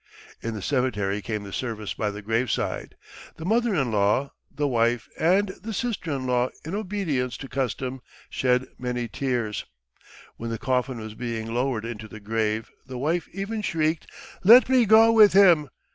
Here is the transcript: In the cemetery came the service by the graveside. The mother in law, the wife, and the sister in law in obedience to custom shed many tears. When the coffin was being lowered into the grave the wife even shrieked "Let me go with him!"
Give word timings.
In 0.41 0.55
the 0.55 0.63
cemetery 0.63 1.21
came 1.21 1.43
the 1.43 1.53
service 1.53 1.93
by 1.93 2.09
the 2.09 2.23
graveside. 2.23 2.95
The 3.37 3.45
mother 3.45 3.75
in 3.75 3.91
law, 3.91 4.31
the 4.51 4.67
wife, 4.67 5.07
and 5.19 5.49
the 5.61 5.75
sister 5.75 6.09
in 6.09 6.25
law 6.25 6.49
in 6.65 6.73
obedience 6.73 7.37
to 7.37 7.47
custom 7.47 8.01
shed 8.27 8.65
many 8.79 9.07
tears. 9.07 9.63
When 10.37 10.49
the 10.49 10.57
coffin 10.57 10.97
was 10.99 11.13
being 11.13 11.53
lowered 11.53 11.85
into 11.85 12.07
the 12.07 12.19
grave 12.19 12.71
the 12.83 12.97
wife 12.97 13.29
even 13.31 13.61
shrieked 13.61 14.07
"Let 14.43 14.69
me 14.69 14.87
go 14.87 15.11
with 15.11 15.33
him!" 15.33 15.69